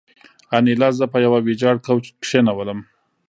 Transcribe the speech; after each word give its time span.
انیلا 0.57 0.89
زه 0.99 1.05
په 1.13 1.17
یوه 1.25 1.39
ویجاړ 1.45 1.75
کوچ 1.85 2.05
کې 2.13 2.21
کېنولم 2.29 2.79